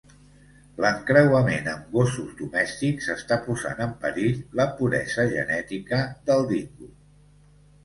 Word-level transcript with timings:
L'encreuament 0.85 1.69
amb 1.73 1.91
gossos 1.97 2.31
domèstics 2.39 3.11
està 3.17 3.39
posant 3.45 3.85
en 3.87 3.93
perill 4.07 4.41
la 4.63 4.67
puresa 4.81 5.29
genètica 5.37 6.03
del 6.33 6.45
dingo. 6.57 6.93